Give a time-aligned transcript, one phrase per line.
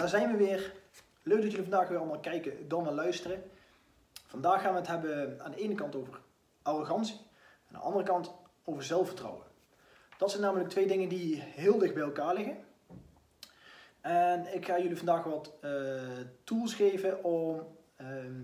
[0.00, 0.72] daar zijn we weer.
[1.22, 3.42] Leuk dat jullie vandaag weer allemaal kijken, dan wel luisteren.
[4.26, 6.20] Vandaag gaan we het hebben aan de ene kant over
[6.62, 7.16] arrogantie
[7.66, 8.32] aan de andere kant
[8.64, 9.44] over zelfvertrouwen.
[10.18, 12.56] Dat zijn namelijk twee dingen die heel dicht bij elkaar liggen.
[14.00, 16.02] En ik ga jullie vandaag wat uh,
[16.44, 18.42] tools geven om ehm,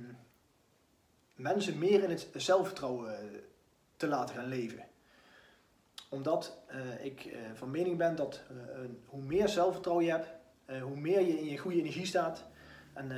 [1.35, 3.45] mensen meer in het zelfvertrouwen
[3.97, 4.85] te laten gaan leven.
[6.11, 8.43] Omdat uh, ik van mening ben dat
[9.07, 10.36] hoe meer zelfvertrouwen je hebt,
[10.83, 12.45] hoe meer je in je goede energie staat
[12.93, 13.13] en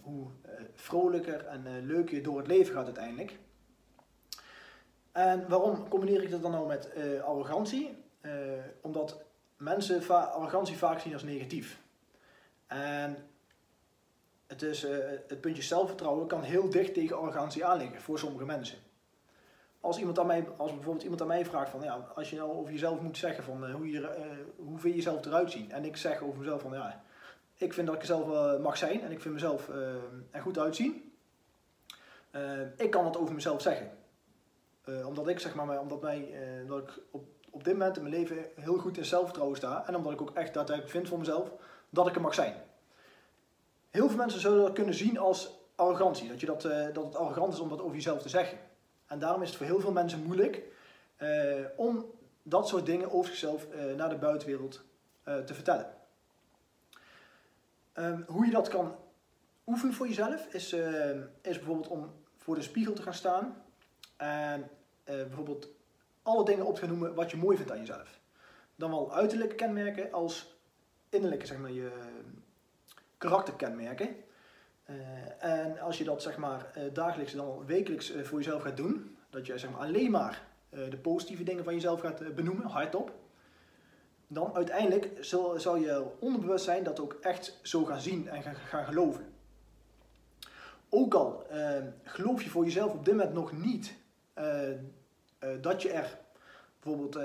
[0.00, 0.26] hoe
[0.74, 3.38] vrolijker en leuker je door het leven gaat uiteindelijk.
[5.12, 6.90] En waarom combineer ik dat dan nou met
[7.24, 8.00] arrogantie?
[8.80, 9.24] omdat
[9.56, 11.80] mensen arrogantie vaak zien als negatief.
[12.66, 13.16] En
[14.46, 14.82] het, is,
[15.28, 18.78] het puntje zelfvertrouwen kan heel dicht tegen arrogantie aanliggen voor sommige mensen.
[19.82, 22.50] Als, iemand aan mij, als bijvoorbeeld iemand aan mij vraagt van ja, als je nou
[22.50, 24.08] over jezelf moet zeggen van uh, hoe, je, uh,
[24.56, 25.72] hoe vind je jezelf eruit zien?
[25.72, 27.02] En ik zeg over mezelf van ja,
[27.54, 29.68] ik vind dat ik er zelf mag zijn en ik vind mezelf
[30.30, 31.12] er goed uitzien.
[32.76, 33.90] ik kan dat over mezelf zeggen.
[35.04, 36.34] omdat ik zeg maar, omdat, mij,
[36.66, 39.86] dat ik op, op dit moment in mijn leven heel goed in zelfvertrouwen sta.
[39.86, 41.52] En omdat ik ook echt daadwerkelijk vind van mezelf
[41.90, 42.54] dat ik er mag zijn.
[43.90, 46.28] Heel veel mensen zullen dat kunnen zien als arrogantie.
[46.28, 48.58] Dat, je dat, dat het arrogant is om dat over jezelf te zeggen.
[49.12, 50.62] En daarom is het voor heel veel mensen moeilijk
[51.18, 52.10] uh, om
[52.42, 54.82] dat soort dingen over zichzelf uh, naar de buitenwereld
[55.24, 55.94] te vertellen.
[57.94, 58.94] Um, hoe je dat kan
[59.66, 60.72] oefenen voor jezelf is,
[61.42, 63.62] is bijvoorbeeld om voor de spiegel te gaan staan
[64.16, 64.70] en
[65.04, 65.68] bijvoorbeeld
[66.22, 68.20] alle dingen op te noemen wat je mooi vindt aan jezelf.
[68.76, 70.56] Dan wel uiterlijke kenmerken als
[71.08, 71.90] innerlijke, zeg maar, je
[73.18, 74.16] karakterkenmerken.
[74.92, 78.76] Uh, en als je dat zeg maar uh, dagelijks dan wekelijks uh, voor jezelf gaat
[78.76, 80.50] doen, dat je zeg maar alleen maar
[80.90, 83.12] de positieve dingen van jezelf gaat benoemen, hardop,
[84.26, 88.84] dan uiteindelijk zal, je onderbewust zijn dat ook echt zo gaan zien en gaan, gaan
[88.84, 89.24] geloven.
[90.88, 91.46] Ook al
[92.04, 93.94] geloof je voor jezelf op dit moment nog niet
[95.60, 96.18] dat je er
[96.80, 97.18] bijvoorbeeld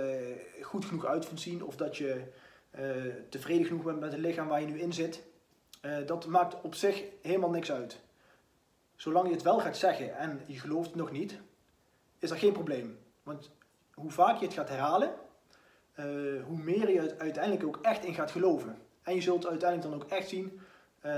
[0.62, 2.24] goed genoeg uit vindt zien of dat je
[3.30, 5.24] tevreden genoeg bent met het lichaam waar je nu in zit,
[6.06, 8.00] dat maakt op zich helemaal niks uit.
[8.96, 11.40] Zolang je het wel gaat zeggen en je gelooft het nog niet,
[12.20, 13.00] is dat geen probleem.
[13.24, 13.52] Want
[13.94, 15.14] hoe vaak je het gaat herhalen,
[16.00, 16.06] uh,
[16.44, 18.78] hoe meer je het uiteindelijk ook echt in gaat geloven.
[19.02, 20.60] En je zult uiteindelijk dan ook echt zien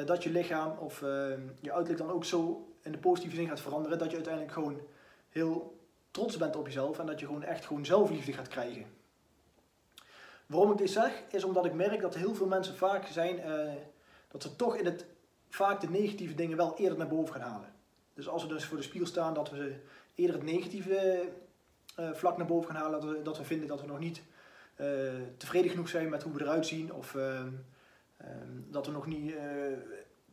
[0.05, 3.97] dat je lichaam of je uiterlijk dan ook zo in de positieve zin gaat veranderen,
[3.97, 4.81] dat je uiteindelijk gewoon
[5.29, 5.77] heel
[6.11, 8.85] trots bent op jezelf en dat je gewoon echt gewoon zelfliefde gaat krijgen.
[10.45, 13.39] Waarom ik dit zeg, is omdat ik merk dat heel veel mensen vaak zijn,
[14.31, 15.05] dat ze toch in het,
[15.49, 17.73] vaak de negatieve dingen wel eerder naar boven gaan halen.
[18.13, 19.75] Dus als we dus voor de spiegel staan, dat we
[20.15, 21.29] eerder het negatieve
[21.99, 24.21] uh, vlak naar boven gaan halen, dat we, dat we vinden dat we nog niet
[24.77, 24.87] uh,
[25.37, 27.49] tevreden genoeg zijn met hoe we eruit zien, of ehm,
[28.17, 29.35] ehm, dat we nog niet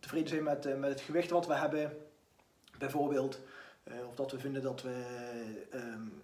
[0.00, 1.96] tevreden zijn met, met het gewicht wat we hebben,
[2.78, 3.40] bijvoorbeeld.
[4.08, 5.04] of dat we vinden dat we,
[5.74, 6.22] um,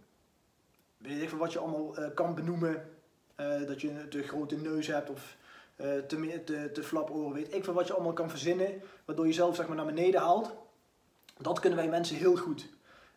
[0.98, 2.90] weet ik veel wat je allemaal kan benoemen,
[3.66, 5.36] dat je een te grote neus hebt of
[5.76, 9.56] te, te, flap oren, weet ik veel wat je allemaal kan verzinnen, waardoor je zelf
[9.56, 10.54] zeg maar, naar beneden haalt.
[11.38, 12.68] Dat kunnen wij mensen heel goed.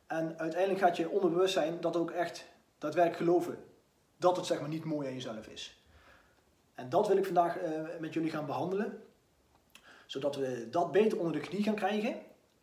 [0.08, 2.46] En uiteindelijk gaat je onderbewustzijn dat ook echt
[2.78, 3.58] daadwerkelijk geloven.
[4.18, 5.84] Dat het zeg maar, niet mooi aan jezelf is.
[6.76, 9.04] En dat wil ik vandaag uh, met jullie gaan behandelen.
[10.06, 12.16] Zodat we dat beter onder de knie gaan krijgen.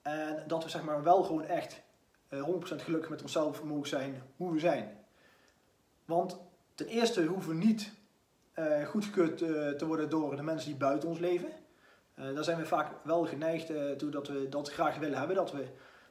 [0.03, 1.83] En dat we zeg maar, wel gewoon echt
[2.29, 4.99] uh, 100% gelukkig met onszelf mogen zijn hoe we zijn.
[6.05, 6.41] Want
[6.75, 7.93] Ten eerste hoeven we niet
[8.59, 11.49] uh, goedgekeurd uh, te worden door de mensen die buiten ons leven.
[12.19, 15.37] Uh, daar zijn we vaak wel geneigd toe dat we dat graag willen hebben.
[15.37, 15.67] Dat we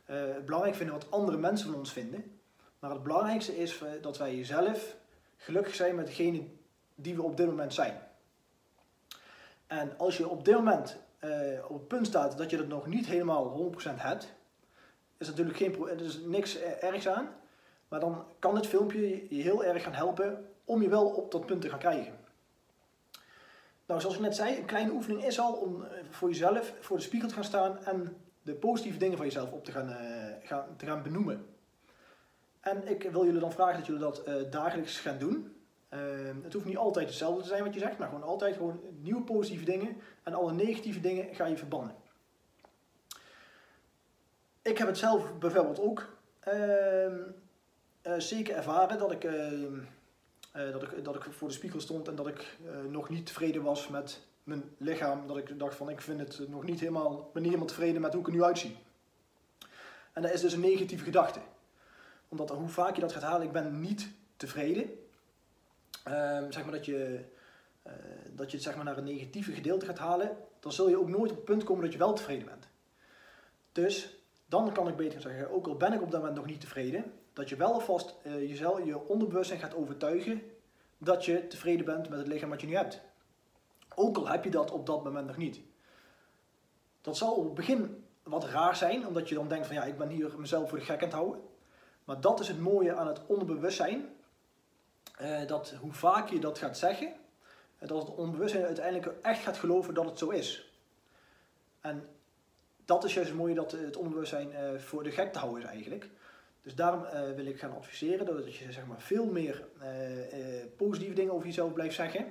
[0.06, 2.40] het belangrijk vinden wat andere mensen van ons vinden.
[2.79, 4.96] Maar het belangrijkste is dat wij jezelf
[5.38, 6.47] gelukkig zijn met degene
[6.96, 8.02] die we op dit moment zijn.
[9.68, 10.97] En als je op dit moment
[11.68, 14.34] op het punt staat dat je dat nog niet helemaal 100% hebt,
[15.18, 17.29] is natuurlijk geen, er is niks ergs aan.
[17.88, 21.46] Maar dan kan dit filmpje je heel erg gaan helpen om je wel op dat
[21.46, 22.13] punt te gaan krijgen.
[23.85, 26.97] Nou, zoals ik net zei, een kleine oefening is al om eh, voor jezelf voor
[26.97, 30.47] de spiegel te gaan staan en de positieve dingen van jezelf op te gaan, uh,
[30.47, 31.45] gaan, te gaan benoemen.
[32.59, 35.55] En ik wil jullie dan vragen dat jullie dat uh, dagelijks gaan doen.
[35.93, 35.99] Uh,
[36.43, 39.22] het hoeft niet altijd hetzelfde te zijn wat je zegt, maar gewoon altijd gewoon nieuwe
[39.22, 41.95] positieve dingen en alle negatieve dingen ga je verbannen.
[44.61, 47.17] Ik heb het zelf bijvoorbeeld ook ehm,
[48.17, 49.79] zeker ervaren dat ik ehm,
[50.55, 53.25] uh, dat, ik, dat ik voor de spiegel stond en dat ik uh, nog niet
[53.25, 55.27] tevreden was met mijn lichaam.
[55.27, 58.13] Dat ik dacht van ik vind het nog niet helemaal, ben niet helemaal tevreden met
[58.13, 58.77] hoe ik er nu uitzie.
[60.13, 61.39] En dat is dus een negatieve gedachte.
[62.27, 64.83] Omdat hoe vaak je dat gaat halen, ik ben niet tevreden.
[66.07, 67.25] Uh, zeg maar dat je,
[67.87, 67.93] uh,
[68.35, 70.37] dat je het zeg maar naar een negatieve gedeelte gaat halen.
[70.59, 72.67] dan zul je ook nooit op het punt komen dat je wel tevreden bent.
[73.71, 76.61] Dus dan kan ik beter zeggen, ook al ben ik op dat moment nog niet
[76.61, 80.41] tevreden, dat je wel alvast uh, jezelf, je onderbewustzijn gaat overtuigen
[80.97, 83.01] dat je tevreden bent met het lichaam wat je nu hebt.
[83.95, 85.59] Ook al heb je dat op dat moment nog niet.
[87.01, 89.97] Dat zal op het begin wat raar zijn, omdat je dan denkt van ja, ik
[89.97, 91.41] ben hier mezelf voor de gek aan het houden.
[92.03, 94.09] Maar dat is het mooie aan het onderbewustzijn.
[95.22, 97.13] Uh, dat hoe vaak je dat gaat zeggen,
[97.77, 100.72] eh, dat het onbewustzijn uiteindelijk echt gaat geloven dat het zo is.
[101.81, 102.09] En
[102.85, 106.09] dat is juist het mooie dat het onderbewustzijn voor de gek te houden is eigenlijk.
[106.61, 107.05] Dus daarom
[107.35, 109.67] wil ik gaan adviseren dat je zeg maar, veel meer
[110.78, 112.25] positieve dingen over jezelf blijft zeggen.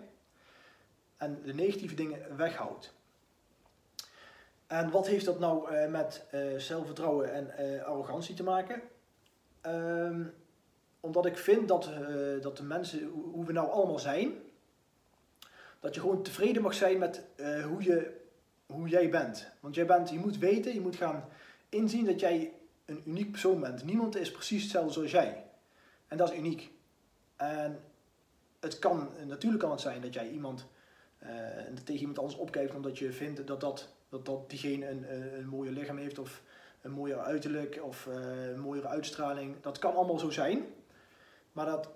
[1.16, 2.94] En de negatieve dingen weghoudt.
[4.66, 8.82] En wat heeft dat nou met zelfvertrouwen en arrogantie te maken?
[9.60, 10.22] Ehm,
[11.00, 11.90] omdat ik vind dat,
[12.42, 14.34] dat de mensen, hoe we nou allemaal zijn,
[15.80, 17.22] dat je gewoon tevreden mag zijn met
[17.68, 18.20] hoe, je,
[18.66, 19.50] hoe jij bent.
[19.60, 21.24] Want jij bent, je moet weten, je moet gaan
[21.68, 22.52] inzien dat jij
[22.90, 23.84] een uniek persoon bent.
[23.84, 25.44] Niemand is precies hetzelfde zoals jij.
[26.08, 26.70] En dat is uniek.
[27.36, 27.80] En
[28.60, 30.66] het kan, natuurlijk kan het zijn dat jij iemand
[31.22, 31.28] uh,
[31.84, 35.48] tegen iemand anders opkijkt omdat je vindt dat, dat, dat, dat diegene een, een, een
[35.48, 36.42] mooie lichaam heeft of
[36.82, 39.56] een mooier uiterlijk of uh, een mooiere uitstraling.
[39.60, 40.64] Dat kan allemaal zo zijn.
[41.52, 41.88] Maar dat,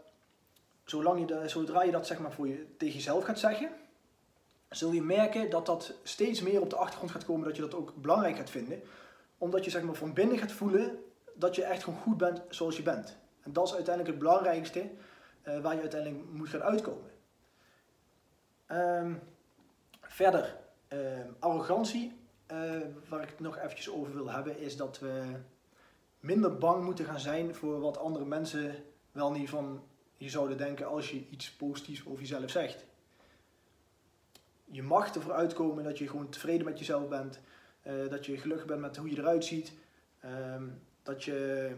[0.84, 3.70] zolang je zodra je dat zeg maar voor je, tegen jezelf gaat zeggen,
[4.70, 7.74] zul je merken dat dat steeds meer op de achtergrond gaat komen, dat je dat
[7.74, 8.82] ook belangrijk gaat vinden.
[9.44, 10.98] Omdat je zeg maar van binnen gaat voelen
[11.34, 13.18] dat je echt gewoon goed bent zoals je bent.
[13.42, 17.10] En dat is uiteindelijk het belangrijkste uh, waar je uiteindelijk moet gaan uitkomen.
[18.68, 19.20] Um,
[20.00, 20.56] verder,
[20.88, 20.98] uh,
[21.38, 22.20] arrogantie
[22.52, 25.22] uh, waar ik het nog eventjes over wil hebben, is dat we
[26.20, 28.74] minder bang moeten gaan zijn voor wat andere mensen
[29.12, 29.82] wel niet van
[30.16, 32.84] je zouden denken als je iets positiefs over jezelf zegt.
[34.64, 37.40] Je mag ervoor uitkomen dat je gewoon tevreden met jezelf bent,
[37.84, 39.72] uh, dat je gelukkig bent met hoe je eruit ziet,
[40.24, 41.70] um, dat, je,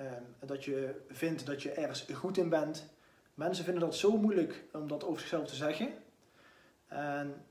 [0.00, 2.88] um, dat je vindt dat je ergens goed in bent.
[3.34, 5.94] Mensen vinden dat zo moeilijk om dat over zichzelf te zeggen.
[6.86, 7.44] En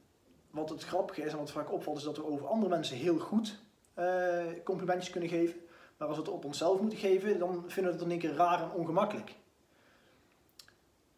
[0.50, 3.19] wat het grappige is en wat vaak opvalt, is dat we over andere mensen heel
[3.19, 3.59] goed
[4.00, 5.59] uh, complimentjes kunnen geven.
[5.97, 8.33] Maar als we het op onszelf moeten geven, dan vinden we het in één keer
[8.33, 9.36] raar en ongemakkelijk.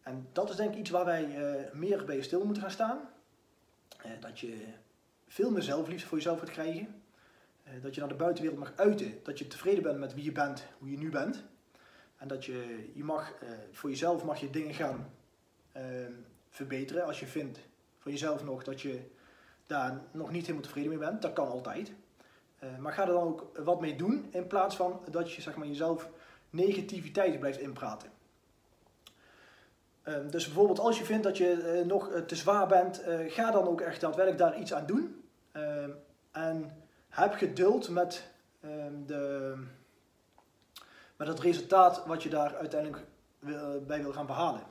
[0.02, 3.00] En dat is denk ik iets waar wij uh, meer bij stil moeten gaan staan.
[4.20, 4.66] Dat je
[5.28, 7.02] veel meer zelfliefde voor jezelf gaat krijgen.
[7.82, 9.20] dat je naar de buitenwereld mag uiten.
[9.22, 11.44] Dat je tevreden bent met wie je bent, hoe je nu bent.
[12.16, 13.34] En dat je, je mag,
[13.72, 15.10] voor jezelf mag je dingen gaan
[16.48, 17.04] verbeteren.
[17.04, 17.58] Als je vindt
[17.98, 19.00] van jezelf nog dat je
[19.66, 21.92] daar nog niet helemaal tevreden mee bent, dat kan altijd.
[22.62, 25.56] Uh, maar ga er dan ook wat mee doen in plaats van dat je zeg
[25.56, 26.10] maar, jezelf
[26.50, 28.10] negativiteit blijft inpraten.
[30.08, 33.80] Uh, dus bijvoorbeeld als je vindt dat je nog te zwaar bent, ga dan ook
[33.80, 35.17] echt daadwerkelijk daar iets aan doen.
[35.58, 35.90] Ehm,
[36.30, 39.54] en heb geduld met, ehm, de,
[41.16, 43.04] met het resultaat wat je daar uiteindelijk
[43.86, 44.62] bij wil gaan behalen.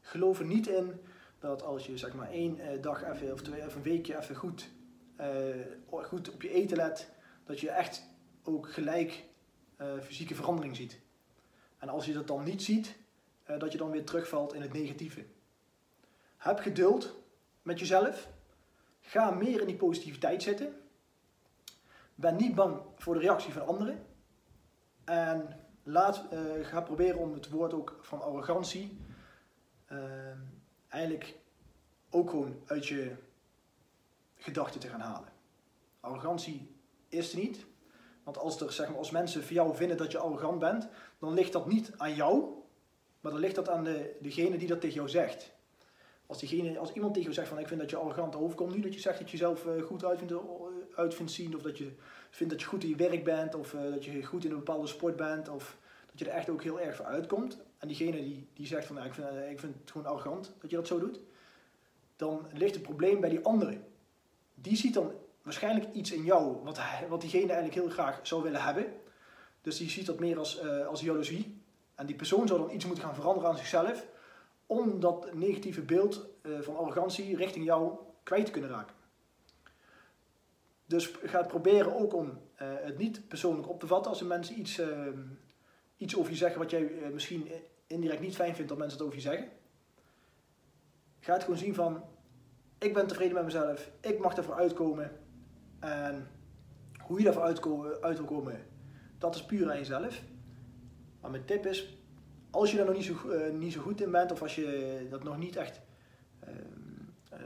[0.00, 1.00] Geloof er niet in
[1.38, 4.34] dat als je zeg maar één uh, dag even, of twee of een weekje even
[4.34, 4.68] goed,
[5.20, 5.26] uh,
[5.90, 7.10] goed op je eten let,
[7.44, 8.02] dat je echt
[8.42, 9.24] ook gelijk
[9.80, 11.00] uh, fysieke verandering ziet.
[11.78, 12.96] En als je dat dan niet ziet,
[13.58, 15.24] dat je dan weer terugvalt in het negatieve.
[16.36, 17.14] Heb geduld
[17.62, 18.28] met jezelf.
[19.06, 20.80] Ga meer in die positiviteit zitten.
[22.14, 24.06] Ben niet bang voor de reactie van anderen.
[25.04, 26.24] En laat,
[26.62, 28.98] ga proberen om het woord ook van arrogantie
[29.86, 30.38] ehm,
[30.88, 31.34] eigenlijk
[32.10, 33.14] ook gewoon uit je
[34.34, 35.32] gedachten te gaan halen.
[36.00, 36.74] Arrogantie
[37.08, 37.66] is er niet.
[38.22, 40.88] Want als, er, zeg maar, als mensen voor jou vinden dat je arrogant bent,
[41.18, 42.54] dan ligt dat niet aan jou,
[43.20, 45.54] maar dan ligt dat aan de, degene die dat tegen jou zegt.
[46.26, 48.80] Als, diegene, als iemand tegen jou zegt van ik vind dat je arrogant overkomt, nu
[48.80, 50.38] dat je zegt dat je jezelf eh, goed uit vindt, eh,
[50.94, 51.90] uit vindt zien, of dat je
[52.30, 54.56] vindt dat je goed in je werk bent, of uh, dat je goed in een
[54.56, 55.76] bepaalde sport bent, of
[56.10, 57.58] dat je er echt ook heel erg voor uitkomt.
[57.78, 60.76] En diegene die, die zegt van ik, vind, ik vind het gewoon arrogant dat je
[60.76, 61.20] dat zo doet
[62.16, 63.78] dan ligt het probleem bij die andere.
[64.54, 68.62] Die ziet dan waarschijnlijk iets in jou wat, wat diegene eigenlijk heel graag zou willen
[68.62, 68.86] hebben.
[69.60, 71.60] Dus die ziet dat meer als, uh, als jaloezie.
[71.94, 74.06] En die persoon zou dan iets moeten gaan veranderen aan zichzelf
[74.66, 77.92] om dat negatieve beeld uh, van arrogantie richting jou
[78.22, 78.94] kwijt te kunnen raken.
[80.86, 84.58] Dus ga proberen ook om uh, het niet persoonlijk op te vatten als de mensen
[84.58, 85.20] iets, ehm,
[85.96, 87.48] iets over je zeggen wat jij misschien
[87.86, 89.48] indirect niet fijn vindt dat mensen het over je zeggen.
[91.20, 92.04] Ga het gewoon zien van,
[92.78, 95.20] ik ben tevreden met mezelf, ik mag ervoor uitkomen.
[95.80, 96.30] En
[97.02, 97.42] hoe je daarvoor
[98.00, 98.66] uit wil komen,
[99.18, 100.22] dat is puur aan jezelf.
[101.20, 101.98] Maar mijn tip is,
[102.56, 105.06] als je daar nog niet zo, uh, niet zo goed in bent, of als je
[105.10, 105.80] dat nog niet echt
[106.44, 106.50] uh,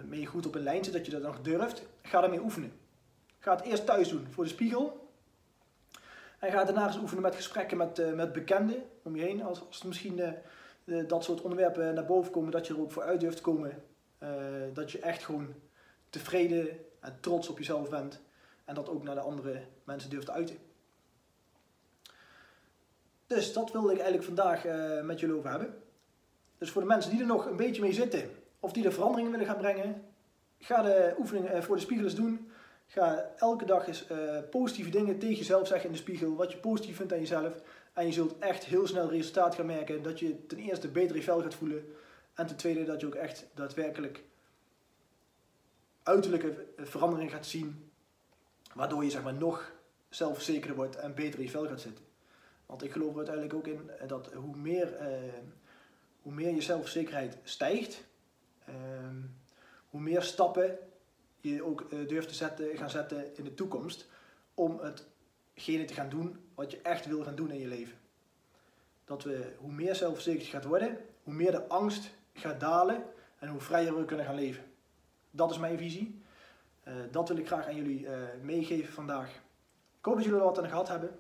[0.05, 2.73] mee goed op een lijn zit, dat je dat nog durft, ga daarmee oefenen.
[3.39, 5.09] Ga het eerst thuis doen voor de spiegel.
[6.39, 9.43] En ga daarna eens oefenen met gesprekken met, met bekenden om je heen.
[9.43, 10.21] Als, als misschien
[11.07, 13.83] dat soort onderwerpen naar boven komen, dat je er ook voor uit durft komen.
[14.73, 15.55] dat je echt gewoon
[16.11, 16.69] tevreden
[17.01, 18.21] en trots op jezelf bent.
[18.65, 20.57] En dat ook naar de andere mensen durft uiten.
[23.35, 25.83] Dus dat wilde ik eigenlijk vandaag uh, met jullie over hebben.
[26.59, 29.31] Dus voor de mensen die er nog een beetje mee zitten, of die er veranderingen
[29.31, 30.03] willen gaan brengen,
[30.59, 32.51] ga de oefening uh, voor de spiegel eens doen.
[32.87, 36.59] Ga elke dag eens uh, positieve dingen tegen jezelf zeggen in de spiegel, wat je
[36.59, 37.63] positief vindt aan jezelf.
[37.93, 40.03] En je zult echt heel snel resultaat gaan merken.
[40.03, 41.95] Dat je ten eerste beter je vel gaat voelen.
[42.35, 44.23] En ten tweede dat je ook echt daadwerkelijk
[46.03, 47.91] uiterlijke verandering gaat zien.
[48.75, 49.73] Waardoor je zeg maar, nog
[50.09, 52.10] zelfverzekerder wordt en beter in je vel gaat zitten.
[52.71, 55.33] Want ik geloof er uiteindelijk ook in eh, dat hoe meer, uh,
[56.23, 58.05] hoe meer je zelfverzekerheid stijgt,
[58.69, 58.75] uh,
[59.91, 60.79] hoe meer stappen
[61.41, 64.09] je ook uh, durft te zetten, gaan zetten in de toekomst
[64.55, 67.99] om hetgene te gaan doen wat je echt wil gaan doen in je leven.
[69.05, 73.05] Dat we, hoe meer zelfverzekerd je gaat worden, hoe meer de angst gaat dalen
[73.39, 74.65] en hoe vrijer we kunnen gaan leven.
[75.31, 76.23] Dat is mijn visie.
[77.11, 78.07] dat wil ik graag aan jullie
[78.43, 79.29] meegeven vandaag.
[79.99, 81.19] Ik hoop dat jullie er wat aan gehad hebben.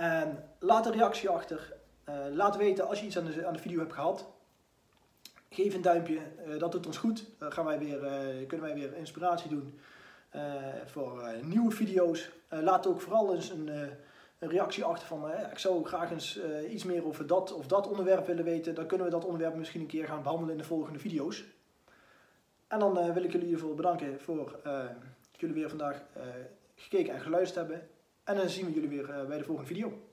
[0.00, 1.72] En laat een reactie achter.
[2.08, 4.26] Uh, laat weten als je iets aan de, aan de video hebt gehad.
[5.50, 7.24] Geef een duimpje, uh, dat doet ons goed.
[7.38, 9.78] Dan gaan wij weer, uh, kunnen wij weer inspiratie doen
[10.86, 12.30] voor nieuwe video's.
[12.48, 13.68] laat ook vooral eens een,
[14.38, 16.40] een reactie achter van ik zou graag eens
[16.70, 18.74] iets meer over dat of dat onderwerp willen weten.
[18.74, 21.44] Dan kunnen we dat onderwerp misschien een keer gaan behandelen in de volgende video's.
[22.68, 26.02] En dan wil ik jullie geval bedanken voor dat jullie weer vandaag
[26.74, 27.88] gekeken en geluisterd hebben.
[28.24, 30.09] En dan zien we jullie weer eh, bij de volgende video.